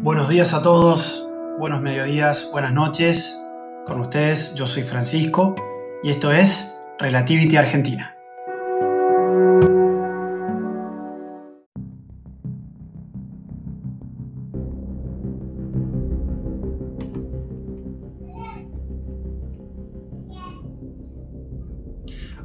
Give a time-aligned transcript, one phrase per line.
[0.00, 1.28] Buenos días a todos,
[1.58, 3.42] buenos mediodías, buenas noches.
[3.84, 5.56] Con ustedes, yo soy Francisco
[6.04, 8.14] y esto es Relativity Argentina.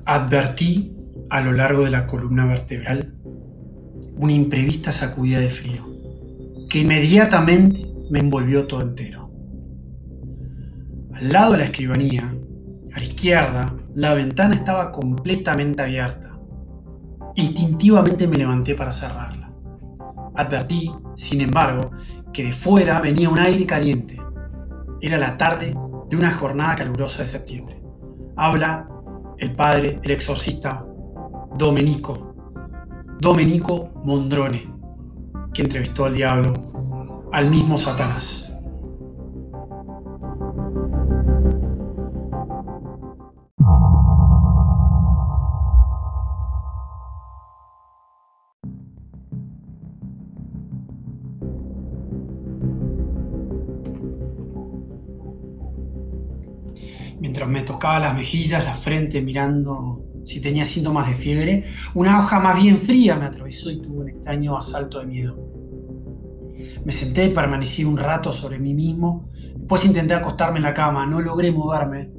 [0.05, 0.97] Advertí
[1.29, 3.13] a lo largo de la columna vertebral
[4.18, 5.93] una imprevista sacudida de frío
[6.73, 9.29] que inmediatamente me envolvió todo entero.
[11.14, 12.36] Al lado de la escribanía,
[12.91, 16.36] a la izquierda, la ventana estaba completamente abierta.
[17.36, 19.54] Instintivamente me levanté para cerrarla.
[20.33, 21.91] Advertí, sin embargo,
[22.33, 24.17] que de fuera venía un aire caliente.
[25.00, 25.78] Era la tarde
[26.09, 27.83] de una jornada calurosa de septiembre.
[28.36, 28.89] Habla
[29.37, 30.83] el padre, el exorcista
[31.55, 32.33] Domenico,
[33.22, 34.73] Domenico Mondrone
[35.54, 38.50] que entrevistó al diablo, al mismo Satanás.
[57.20, 62.40] Mientras me tocaba las mejillas, la frente, mirando si tenía síntomas de fiebre, una hoja
[62.40, 65.38] más bien fría me atravesó y tuve un extraño asalto de miedo.
[66.86, 69.30] Me senté y permanecí un rato sobre mí mismo.
[69.56, 72.10] Después intenté acostarme en la cama, no logré moverme.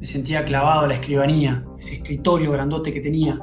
[0.00, 3.38] Me sentía clavado a la escribanía, ese escritorio grandote que tenía.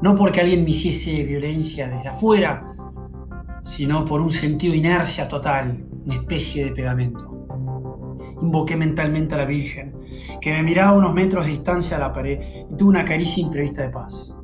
[0.00, 2.74] No porque alguien me hiciese violencia desde afuera,
[3.62, 7.32] sino por un sentido de inercia total, una especie de pegamento
[8.42, 9.94] invoqué mentalmente a la Virgen,
[10.40, 13.42] que me miraba a unos metros de distancia a la pared y tuve una caricia
[13.42, 14.34] imprevista de paz.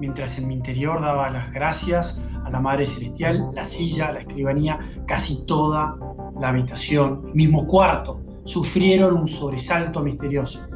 [0.00, 4.78] Mientras en mi interior daba las gracias a la Madre Celestial, la silla, la escribanía,
[5.06, 5.96] casi toda
[6.40, 10.66] la habitación, el mismo cuarto, sufrieron un sobresalto misterioso.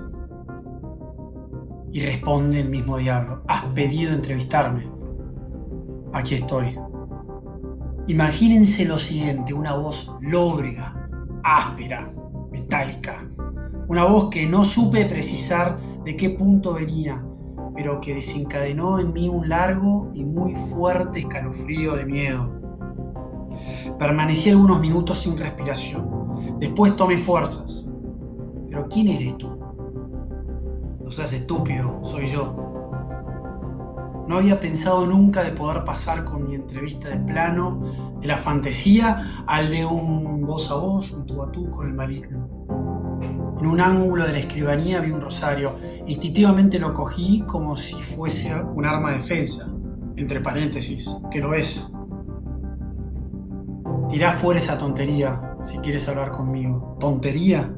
[1.93, 4.91] Y responde el mismo diablo, has pedido entrevistarme.
[6.13, 6.79] Aquí estoy.
[8.09, 11.09] Imagínense lo siguiente, una voz lóbrega,
[11.45, 12.13] áspera,
[12.51, 13.29] metálica.
[13.89, 17.23] Una voz que no supe precisar de qué punto venía,
[17.75, 22.61] pero que desencadenó en mí un largo y muy fuerte escalofrío de miedo.
[23.99, 26.59] Permanecí algunos minutos sin respiración.
[26.59, 27.87] Después tomé fuerzas.
[28.69, 29.51] ¿Pero quién eres tú?
[31.05, 32.73] No seas estúpido, soy yo.
[34.29, 37.83] No había pensado nunca de poder pasar con mi entrevista de plano
[38.21, 41.95] de la fantasía al de un voz a voz, un tú a tú con el
[41.95, 42.49] maligno.
[43.63, 45.77] En un ángulo de la escribanía vi un rosario.
[46.09, 49.73] Instintivamente lo cogí como si fuese un arma de defensa,
[50.17, 51.87] entre paréntesis, que lo es.
[54.11, 56.97] Tirá fuera esa tontería si quieres hablar conmigo.
[56.99, 57.73] ¿Tontería?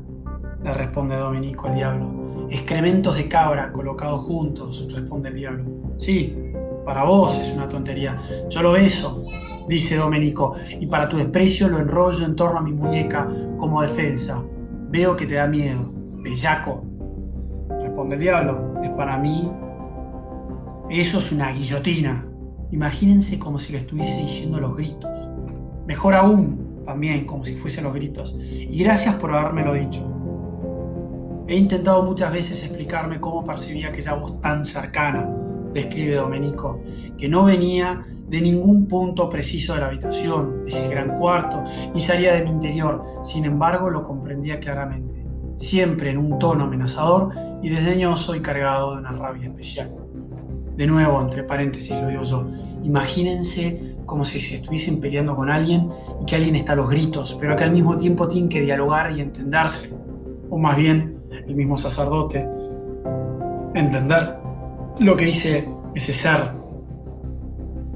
[0.65, 2.47] Le responde Domenico al diablo.
[2.49, 5.65] Excrementos de cabra colocados juntos, responde el diablo.
[5.99, 6.35] Sí,
[6.87, 8.23] para vos es una tontería.
[8.49, 9.27] Yo lo beso,
[9.69, 13.29] dice Domenico, y para tu desprecio lo enrollo en torno a mi muñeca
[13.59, 14.43] como defensa.
[14.95, 15.93] Veo que te da miedo.
[16.23, 16.85] Bellaco.
[17.83, 18.75] Responde el diablo.
[18.81, 19.51] Es para mí.
[20.89, 22.25] Eso es una guillotina.
[22.71, 25.11] Imagínense como si le estuviese diciendo los gritos.
[25.89, 28.37] Mejor aún, también como si fuesen los gritos.
[28.39, 30.09] Y gracias por habérmelo dicho.
[31.49, 35.29] He intentado muchas veces explicarme cómo percibía aquella voz tan cercana,
[35.73, 36.81] describe Domenico,
[37.19, 41.63] que no venía de ningún punto preciso de la habitación, de ese gran cuarto,
[41.95, 43.05] ni salía de mi interior.
[43.23, 45.25] Sin embargo, lo comprendía claramente,
[45.57, 47.31] siempre en un tono amenazador
[47.63, 49.95] y desdeñoso y cargado de una rabia especial.
[50.77, 52.49] De nuevo, entre paréntesis, lo digo yo,
[52.83, 55.89] imagínense como si se estuviesen peleando con alguien
[56.21, 59.17] y que alguien está a los gritos, pero que al mismo tiempo tienen que dialogar
[59.17, 59.97] y entenderse,
[60.51, 62.49] o más bien el mismo sacerdote,
[63.75, 64.39] entender
[64.99, 66.64] lo que dice ese ser,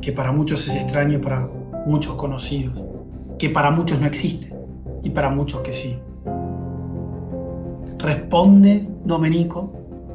[0.08, 1.46] que para muchos es extraño, para
[1.84, 2.72] muchos conocidos,
[3.38, 4.56] que para muchos no existe
[5.02, 5.98] y para muchos que sí.
[7.98, 9.70] Responde Domenico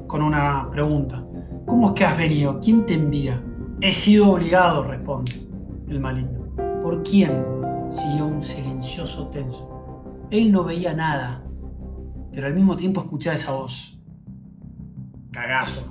[0.07, 1.23] con una pregunta.
[1.67, 2.59] ¿Cómo es que has venido?
[2.59, 3.39] ¿Quién te envía?
[3.81, 5.47] He sido obligado, responde
[5.87, 6.55] el maligno.
[6.81, 7.45] ¿Por quién?
[7.91, 10.25] Siguió un silencioso tenso.
[10.31, 11.43] Él no veía nada,
[12.31, 14.01] pero al mismo tiempo escuchaba esa voz.
[15.29, 15.83] Cagazo.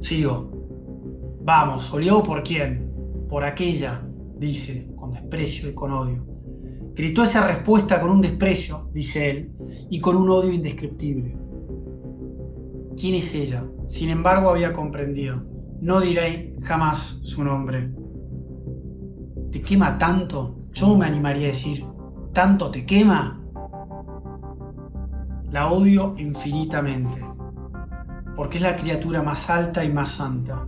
[0.00, 0.59] Sigo.
[1.52, 3.26] Vamos, ¿olió por quién?
[3.28, 4.06] Por aquella,
[4.38, 6.24] dice, con desprecio y con odio.
[6.94, 9.52] Gritó esa respuesta con un desprecio, dice él,
[9.90, 11.36] y con un odio indescriptible.
[12.96, 13.64] ¿Quién es ella?
[13.88, 15.44] Sin embargo, había comprendido.
[15.80, 17.90] No diré jamás su nombre.
[19.50, 20.68] ¿Te quema tanto?
[20.72, 21.84] yo me animaría a decir,
[22.32, 23.42] ¿tanto te quema?
[25.50, 27.26] La odio infinitamente,
[28.36, 30.64] porque es la criatura más alta y más santa,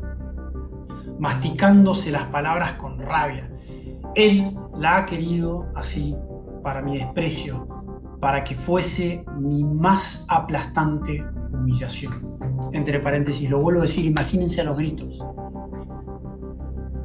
[1.19, 3.51] masticándose las palabras con rabia.
[4.15, 6.17] Él la ha querido así
[6.63, 7.67] para mi desprecio,
[8.21, 12.39] para que fuese mi más aplastante humillación.
[12.73, 15.25] Entre paréntesis, lo vuelvo a decir, imagínense a los gritos.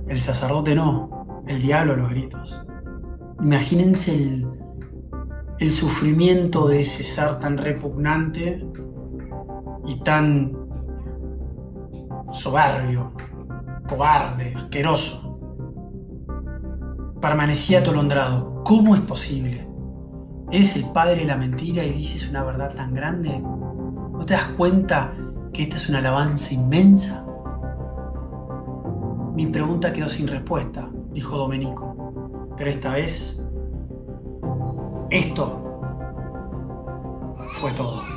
[0.07, 2.65] El sacerdote no, el diablo a los gritos.
[3.42, 4.48] Imagínense el,
[5.60, 8.65] el sufrimiento de ese ser tan repugnante
[9.86, 10.56] y tan
[12.31, 13.13] soberbio,
[13.88, 15.39] cobarde, asqueroso.
[17.22, 18.63] Permanecía atolondrado.
[18.63, 19.68] ¿Cómo es posible?
[20.51, 23.39] ¿Eres el padre de la mentira y dices una verdad tan grande?
[23.39, 25.13] ¿No te das cuenta
[25.54, 27.25] que esta es una alabanza inmensa?
[29.36, 31.95] Mi pregunta quedó sin respuesta, dijo Domenico.
[32.57, 33.42] Pero esta vez,
[35.10, 35.81] esto
[37.51, 38.17] fue todo.